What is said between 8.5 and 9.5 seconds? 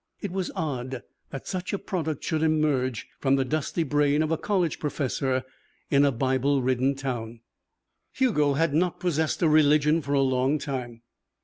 had not possessed a